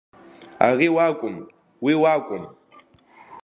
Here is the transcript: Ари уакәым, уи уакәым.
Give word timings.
Ари 0.65 0.87
уакәым, 0.95 1.35
уи 1.83 1.93
уакәым. 2.01 2.43